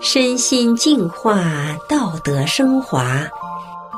[0.00, 1.42] 身心净化，
[1.88, 3.26] 道德升华。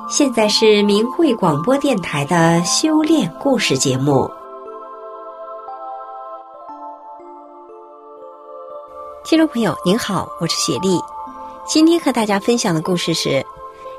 [0.08, 4.28] 现在是明慧广播电台的修炼故事节目。
[9.24, 10.98] 听众朋友您好，我是雪莉。
[11.66, 13.28] 今天和大家分享的故事是《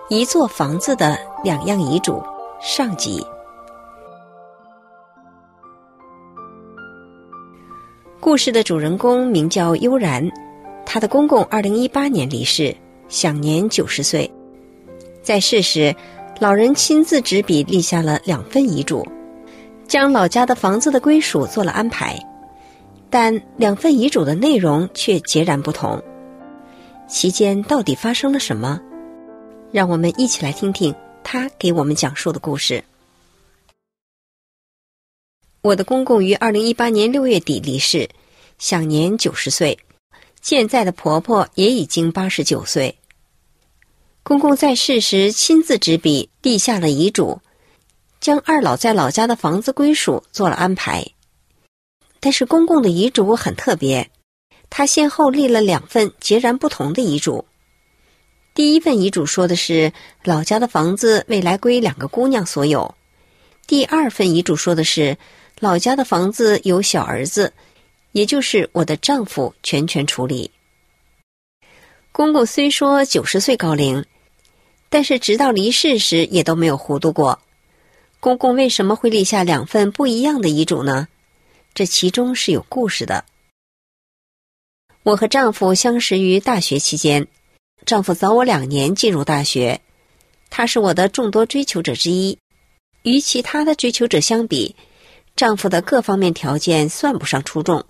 [0.10, 2.14] 一座房子的两样遗嘱》
[2.60, 3.24] 上集。
[8.20, 10.28] 故事的主人公名叫悠然，
[10.94, 12.76] 他的公公二零一八年离世，
[13.08, 14.30] 享年九十岁。
[15.24, 15.96] 在世时，
[16.38, 19.08] 老人亲自执笔立下了两份遗嘱，
[19.88, 22.20] 将老家的房子的归属做了安排，
[23.10, 26.04] 但两份遗嘱的内容却截然不同。
[27.08, 28.78] 其间到底发生了什么？
[29.72, 32.84] 让我们一起来听听他给我们讲述的故事。
[35.62, 38.10] 我的公公于二零一八年六月底离世，
[38.58, 39.80] 享年九十岁。
[40.42, 42.98] 现在的婆婆也已经八十九岁。
[44.24, 47.42] 公公在世时亲自执笔立下了遗嘱，
[48.20, 51.06] 将二老在老家的房子归属做了安排。
[52.20, 54.12] 但是公公的遗嘱很特别，
[54.70, 57.46] 他先后立了两份截然不同的遗嘱。
[58.54, 62.96] 第一份遗嘱说的是老家的房子未来归两个姑娘所有，
[63.68, 65.18] 第二份遗嘱说的是。
[65.60, 67.54] 老家的房子由小儿子，
[68.12, 70.52] 也就是我的丈夫全权处理。
[72.12, 74.06] 公公虽说九十岁高龄，
[74.90, 77.40] 但是直到离世时也都没有糊涂过。
[78.20, 81.08] 公公为什么会立下两份不一样的遗嘱呢？
[81.74, 83.24] 这其中是有故事的。
[85.04, 87.28] 我和丈夫相识于大学期间，
[87.86, 89.82] 丈夫早我两年进入大学，
[90.50, 92.38] 他是我的众多追求者之一。
[93.04, 94.76] 与其他的追求者相比，
[95.36, 97.86] 丈夫的各方面条件算不上出众，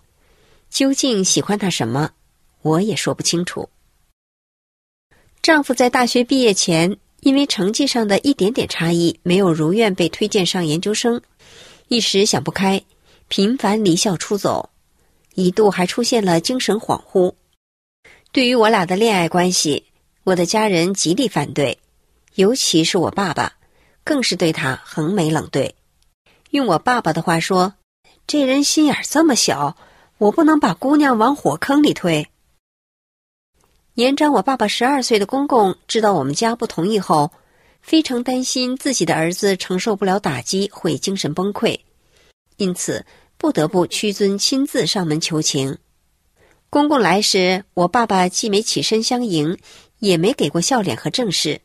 [0.72, 2.11] 究竟喜欢他什么，
[2.61, 3.69] 我也说不清楚。
[5.41, 11.22] 丈夫在大学毕业前，因为成绩上的一点点差异，没有如愿被推荐上研究生，
[11.90, 12.81] 一时想不开，
[13.28, 14.69] 频繁离校出走，
[15.35, 17.34] 一度还出现了精神恍惚。
[18.31, 19.88] 对于我俩的恋爱关系，
[20.23, 21.79] 我的家人极力反对，
[22.35, 23.51] 尤其是我爸爸，
[24.06, 25.75] 更是对他横眉冷对。
[26.51, 27.73] 用我爸爸的话说，
[28.25, 29.75] 这人心眼这么小，
[30.22, 32.28] 我不能把姑娘往火坑里推。
[33.96, 37.32] 年长我爸爸十二岁的公公知道我们家不同意后，
[37.82, 41.80] 非常担心自己的儿子承受不了打击会精神崩溃，
[42.58, 43.04] 因此
[43.40, 45.80] 不得不屈尊亲自上门求情。
[46.70, 49.58] 公公来时，我爸爸既没起身相迎，
[49.98, 51.62] 也没给过笑脸和正视，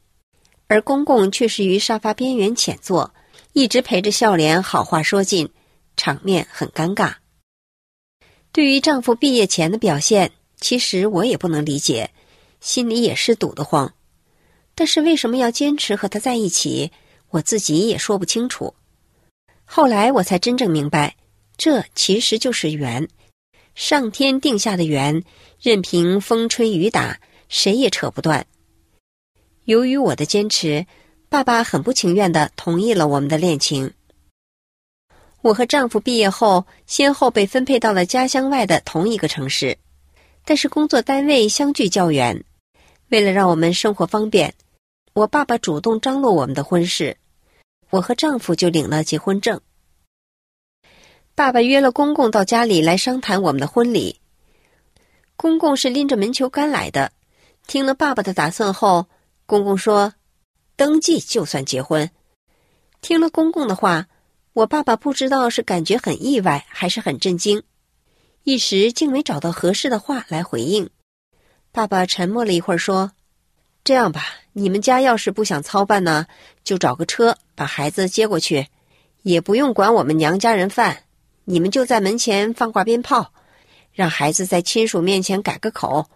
[0.66, 3.12] 而公公却是于沙发边缘浅坐。
[3.52, 5.50] 一直陪着笑脸，好话说尽，
[5.94, 7.16] 场面很尴尬。
[8.56, 12.10] 对于丈夫毕业前的表现，其实我也不能理解，
[12.58, 13.92] 心里也是堵得慌。
[14.74, 16.90] 但是为什么要坚持和他在一起，
[17.28, 18.72] 我自己也说不清楚。
[19.66, 21.16] 后来我才真正明白，
[21.58, 23.06] 这其实就是缘，
[23.74, 25.22] 上天定下的缘，
[25.60, 28.46] 任凭风吹雨打，谁也扯不断。
[29.66, 30.86] 由于我的坚持。
[31.28, 33.92] 爸爸很不情愿的同意了我们的恋情。
[35.46, 39.78] 我和丈夫毕业后，先后被分配到了家乡外的同一个城市，
[40.44, 42.42] 但是工作单位相距较远。
[43.10, 44.54] 为了让我们生活方便，
[45.12, 47.16] 我爸爸主动张罗我们的婚事，
[47.90, 49.60] 我和丈夫就领了结婚证。
[51.36, 54.18] 爸爸约了公公到家里来商谈我们的婚礼。
[55.36, 57.12] 公公是拎着门球杆来的，
[57.68, 59.06] 听了爸爸的打算后，
[59.46, 60.12] 公公说。
[60.74, 62.10] 登记就算结婚。
[63.00, 64.08] 听了公公的话，
[64.56, 67.62] 我爸爸不知道是感觉很意外，还是很震惊，
[68.42, 70.88] 一时竟没找到合适的话来回应。
[71.72, 73.12] 爸爸沉默了一会儿，说
[73.84, 74.24] ：“这样吧，
[74.54, 76.26] 你们家要是不想操办呢，
[76.64, 78.68] 就找个车把孩子接过去，
[79.20, 81.04] 也不用管我们娘家人饭，
[81.44, 83.34] 你们就在门前放挂鞭炮，
[83.92, 86.08] 让孩子在亲属面前改个口，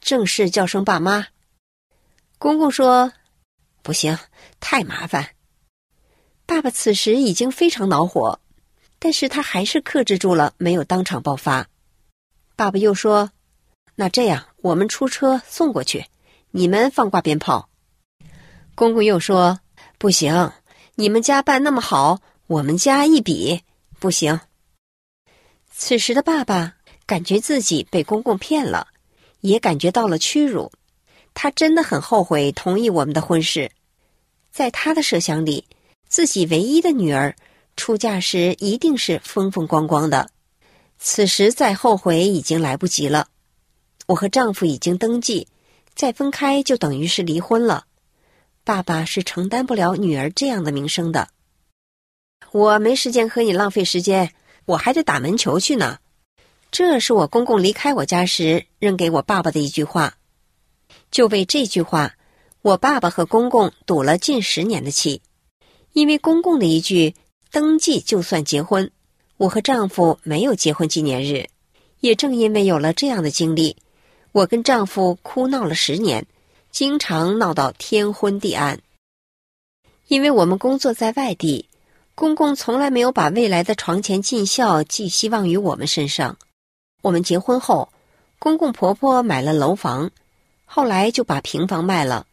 [0.00, 1.26] 正式叫声爸妈。”
[2.38, 3.12] 公公说。
[3.82, 4.16] 不行，
[4.60, 5.30] 太麻烦。
[6.48, 8.40] 爸爸此时已经非常恼火，
[8.98, 11.68] 但是他还是克制住了，没有当场爆发。
[12.56, 13.30] 爸爸又说
[13.96, 16.06] ：“那这样，我们出车送过去，
[16.50, 17.68] 你们放挂鞭炮。”
[18.74, 19.60] 公公又说
[19.98, 20.52] ：“不行，
[20.94, 23.60] 你们家办那么好，我们家一比，
[24.00, 24.40] 不行。”
[25.70, 28.88] 此时的爸爸感觉自己被公公骗了，
[29.42, 30.72] 也感觉到了屈辱。
[31.34, 33.70] 他真的很后悔同意我们的婚事，
[34.50, 35.66] 在他的设想里，
[36.08, 37.36] 自己唯一的女儿
[37.76, 40.30] 出嫁时一定是风风光光的。
[40.98, 43.28] 此时再后悔已经来不及了。
[44.06, 45.46] 我和丈夫已经登记，
[45.94, 47.84] 再分开就等于是离婚了。
[48.64, 51.28] 爸爸是承担不了女儿这样的名声的。
[52.50, 54.32] 我没时间和你浪费时间，
[54.64, 55.98] 我还得打门球去呢。
[56.70, 60.14] 这是我公公离开我家时扔给我爸爸的一句话。
[61.10, 62.16] 就为这句话，
[62.62, 65.22] 我爸爸和公公赌了近十年的气。
[65.98, 67.16] 因为公公的一句
[67.50, 68.92] “登记就算结婚”，
[69.36, 71.48] 我和丈夫没有结婚纪念日。
[71.98, 73.76] 也正因为有了这样的经历，
[74.30, 76.24] 我跟丈夫哭闹了十年，
[76.70, 78.78] 经常闹到天昏地暗。
[80.06, 81.68] 因为我们工作在外地，
[82.14, 86.36] 公公从来没有把未来的床前尽孝寄希望于我们身上。
[87.02, 87.88] 我们结婚后，
[88.38, 90.12] 公公婆婆买了楼房，
[90.64, 92.24] 后来就把平房卖了，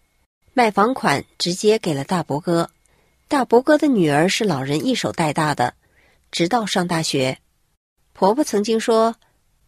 [0.54, 2.70] 卖房款直接给了大伯哥。
[3.28, 5.74] 大伯哥的女儿是老人一手带大的，
[6.32, 7.40] 直到上大学。
[8.14, 9.16] 婆婆曾经说。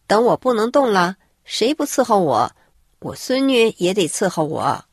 [0.06, 2.50] 等我不能动了，谁不伺候我？
[3.00, 4.86] 我孙女也得伺候我。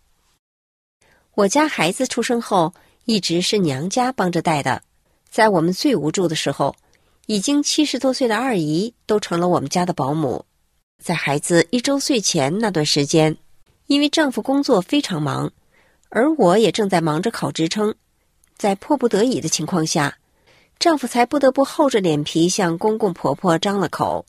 [1.35, 2.73] 我家孩子出生后，
[3.05, 4.83] 一直是娘家帮着带的。
[5.29, 6.75] 在我们最无助的时候，
[7.27, 10.43] 已经七十多岁的二姨都成了我们家的保姆。
[11.01, 13.37] 在孩子一周岁前那段时间，
[13.87, 15.49] 因为丈夫工作非常忙，
[16.09, 17.95] 而我也正在忙着考职称，
[18.57, 20.17] 在迫不得已的情况下，
[20.79, 24.25] 丈夫才不得不厚着脸皮向公公婆婆张了口。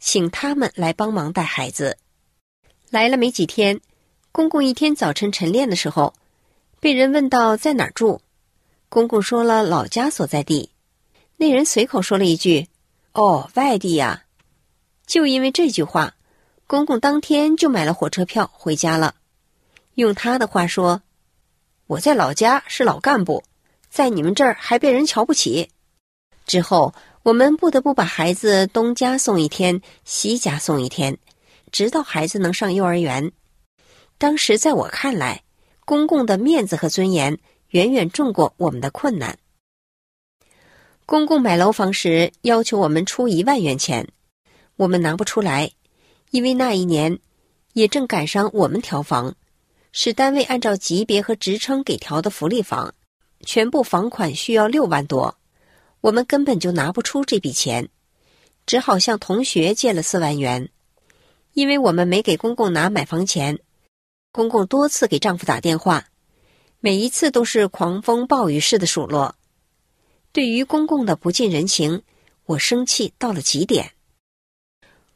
[0.00, 1.98] 请他们来帮忙带孩子。
[2.88, 3.80] 来了没几天，
[4.30, 6.14] 公公一天早晨晨练的时候，
[6.78, 8.20] 被人问到在哪儿住，
[8.88, 10.70] 公公说了老家所在地。
[11.36, 12.68] 那人随口说了一句
[13.12, 14.24] ：“哦，外地呀。”
[15.04, 16.14] 就因为这句话，
[16.66, 19.16] 公公当天就买了火车票回家了。
[19.94, 21.02] 用他的话说
[21.88, 23.42] ：“我在老家是老干部，
[23.98, 25.70] 在你们这儿还被人瞧不起。”
[26.46, 26.94] 之后。
[27.24, 31.18] 我们不得不把孩子东家送一天，西家送一天，
[31.70, 33.32] 直到孩子能上幼儿园。
[34.16, 35.42] 当时在我看来，
[35.84, 37.38] 公公的面子和尊严
[37.70, 39.36] 远远重过我们的困难。
[41.04, 44.08] 公公买楼房时要求我们出一万元钱，
[44.76, 45.72] 我们拿不出来，
[46.30, 47.18] 因为那一年
[47.74, 49.34] 也正赶上我们调房，
[49.92, 52.94] 是单位按照级别和职称给调的福利房，
[53.44, 55.36] 全部房款需要六万多。
[56.00, 57.88] 我们根本就拿不出这笔钱，
[58.66, 60.70] 只好向同学借了四万元。
[61.54, 63.58] 因为我们没给公公拿买房钱，
[64.30, 66.06] 公公多次给丈夫打电话，
[66.78, 69.34] 每一次都是狂风暴雨似的数落。
[70.30, 72.02] 对于公公的不近人情，
[72.44, 73.90] 我生气到了极点。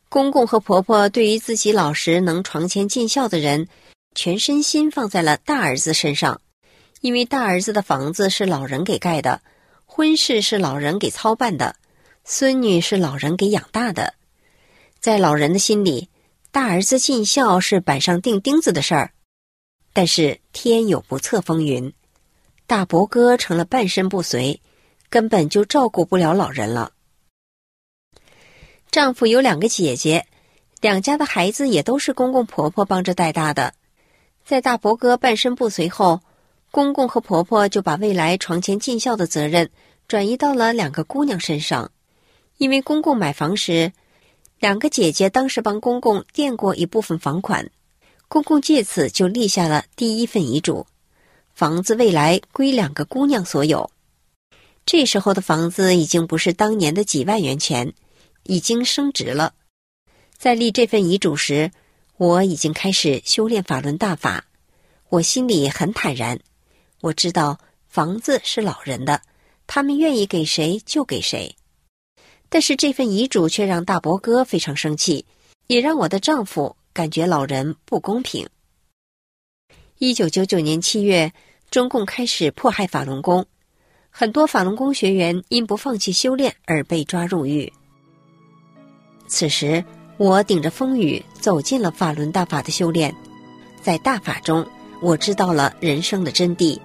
[0.08, 3.68] 公公和婆婆对于自己老实能床前尽孝的人，
[4.14, 6.41] 全身心放在了大儿子身上，
[7.02, 9.42] 因为大儿子的房子是老人给盖的。
[9.84, 11.76] 婚事是老人给操办的，
[12.24, 14.14] 孙女是老人给养大的，
[15.00, 16.08] 在老人的心里，
[16.50, 19.12] 大儿子尽孝是板上钉钉子的事儿。
[19.92, 21.92] 但是天有不测风云，
[22.66, 24.60] 大伯哥成了半身不遂，
[25.10, 26.92] 根本就照顾不了老人了。
[28.90, 30.26] 丈夫有两个姐姐，
[30.80, 33.74] 两家的孩子也都是公公婆婆帮着带大的。
[34.46, 36.22] 在大伯哥半身不遂后，
[36.72, 39.68] 公公和婆婆就把未来床前尽孝的责任
[40.08, 41.92] 转移到了两个姑娘身上，
[42.56, 43.92] 因为公公买房时，
[44.58, 47.70] 两个姐姐当时帮公公垫过一部分房款，
[48.26, 50.86] 公公借此就立下了第一份遗嘱，
[51.54, 53.90] 房子未来归两个姑娘所有。
[54.86, 57.92] 这时候的房子已经不是当年的几万元钱，
[58.44, 59.52] 已经升值了。
[60.38, 61.70] 在立这份遗嘱时，
[62.16, 64.46] 我已经开始修炼法轮大法，
[65.10, 66.40] 我心里很坦然。
[67.02, 69.22] 我知道房子是老人的，
[69.66, 71.56] 他们愿意给谁就给谁。
[72.48, 75.26] 但是这份遗嘱却让大伯哥非常生气，
[75.66, 78.48] 也让我的丈夫感觉老人不公平。
[79.98, 81.32] 一九九九年七月，
[81.72, 83.46] 中共开始迫害法轮功，
[84.08, 87.72] 很多法轮功学员因不放弃修炼而被抓入狱。
[89.26, 89.84] 此时，
[90.18, 93.12] 我顶着风雨走进了法轮大法的修炼，
[93.82, 94.64] 在大法中，
[95.00, 96.78] 我知道了人生的真谛。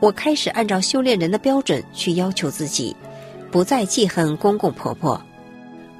[0.00, 2.94] 我开始按照修炼人的标准去要求自己，
[3.50, 5.20] 不再记恨公公婆婆。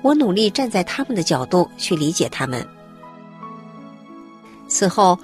[0.02, 2.64] 我努力站在他们的角度去理解他们。
[4.68, 5.18] 此后，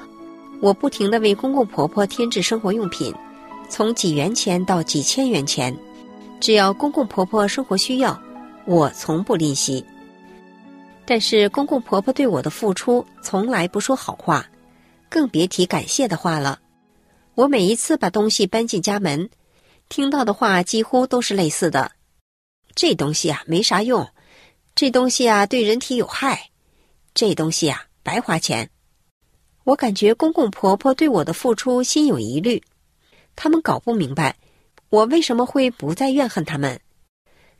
[0.60, 3.14] 我不停的为公公婆婆添置生活用品，
[3.68, 5.76] 从几元钱到几千元钱，
[6.40, 8.20] 只要公公婆婆生活需要，
[8.64, 9.84] 我从不吝惜。
[11.04, 14.46] 但是公公婆婆对我的付出从来不说好话，
[15.08, 16.58] 更别提感谢的话了。
[17.34, 19.28] 我每一次把东西搬进家门，
[19.88, 21.90] 听到的话几乎都是类似的
[22.76, 24.08] ：“这东西啊没啥用，
[24.76, 26.50] 这东西啊对人体有害，
[27.12, 28.70] 这东西啊白花钱。”
[29.64, 32.62] 我感觉公公婆婆对我的付出心有疑虑，
[33.34, 34.36] 他们搞不明白
[34.88, 36.80] 我为什么会不再怨恨他们。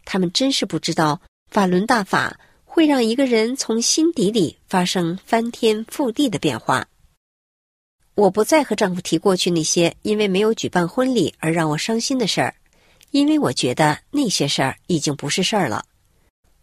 [0.04, 6.86] 他们真是不知道法轮大法会让一个人从心底里发生翻天覆地的变化。
[8.16, 12.54] 我不再和丈夫提过去那些因为没有举办婚礼而让我伤心的事儿，
[13.10, 15.84] 因为我觉得那些事儿已经不是事儿了。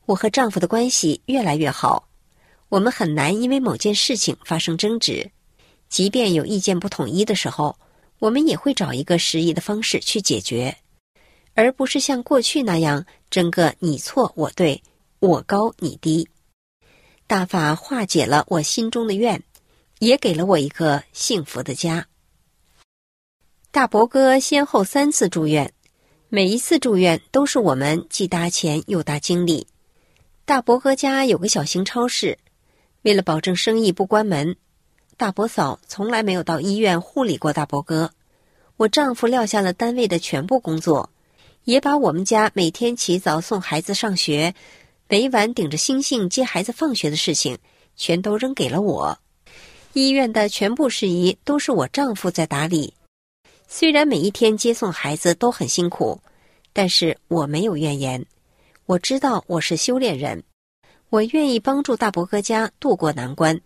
[0.05, 2.07] 我和丈夫的关系越来越好，
[2.69, 5.29] 我们很难因为某件事情发生争执，
[5.89, 7.77] 即便有意见不统一的时候，
[8.19, 10.77] 我们也会找一个适宜的方式去解决，
[11.53, 14.81] 而不是像过去那样争个你错我对，
[15.19, 16.29] 我高你低。
[17.27, 19.43] 大法化解了我心中的怨。
[20.01, 22.07] 也给了我一个幸福的家。
[23.69, 25.73] 大伯哥先后三次住院，
[26.27, 29.67] 每一次住院都是我们既搭钱又搭精力。
[30.43, 32.39] 大伯哥家有个小型超市，
[33.03, 34.55] 为了保证生意不关门，
[35.17, 38.11] 大伯嫂从来没有到医院护理过大伯哥。
[38.77, 41.11] 我丈夫撂下了单位的全部工作，
[41.63, 44.55] 也把我们家每天起早送孩子上学，
[45.07, 47.59] 每晚顶着星星接孩子放学的事情，
[47.95, 49.19] 全都扔给了我。
[49.93, 52.93] 医院的全部事宜都是我丈夫在打理，
[53.67, 56.21] 虽然每一天接送孩子都很辛苦，
[56.71, 58.25] 但是我没有怨言。
[58.85, 60.41] 我知道我是修炼人，
[61.09, 63.59] 我愿意帮助大伯哥家渡过难关，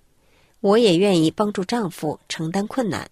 [0.61, 3.07] 我也愿意帮助丈夫承担困难。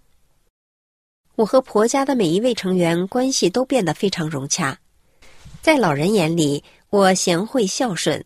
[1.35, 4.79] 我和婆家的每一位成员关系都变得非常融洽，
[5.61, 8.23] 在老人眼里我贤惠孝顺，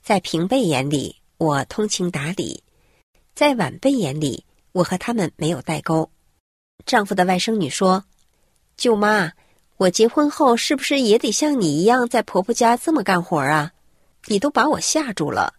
[0.00, 2.62] 在平辈眼里我通情达理。
[3.34, 6.10] 在晚辈眼里，我和他们没有代沟。
[6.84, 8.04] 丈夫的外甥女说
[8.76, 9.32] ：“舅妈，
[9.78, 13.72] 我结婚后是不是也得像你一样在婆婆家这么干活啊？
[14.26, 15.54] 你都把我吓住了。”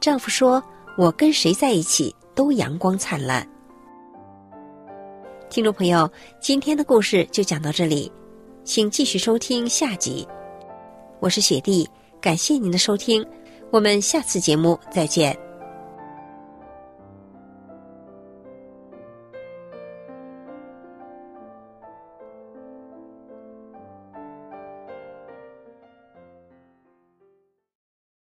[0.00, 0.62] 丈夫说
[0.98, 3.46] ：“我跟谁在一起都阳光灿烂。”
[5.48, 8.10] 听众朋友，今天的故事就讲到这里，
[8.64, 10.26] 请继续收听下集。
[11.20, 11.88] 我是雪莉，
[12.20, 13.24] 感谢您的收听，
[13.70, 15.45] 我们下次节目再见。